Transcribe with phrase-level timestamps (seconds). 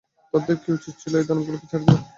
[0.33, 2.01] তাদের কি উচিত ছিল দানবগুলোকে ছেড়ে দেয়া?